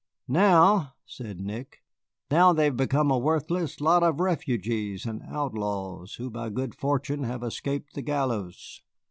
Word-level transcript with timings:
"Now," 0.27 0.95
said 1.05 1.39
Nick, 1.39 1.83
"now 2.31 2.53
they 2.53 2.69
are 2.69 2.73
become 2.73 3.11
a 3.11 3.19
worthless 3.19 3.79
lot 3.79 4.01
of 4.01 4.19
refugees 4.19 5.05
and 5.05 5.21
outlaws, 5.29 6.15
who 6.15 6.31
by 6.31 6.49
good 6.49 6.73
fortune 6.73 7.21
have 7.21 7.43
escaped 7.43 7.93
the 7.93 8.01
gallows." 8.01 8.81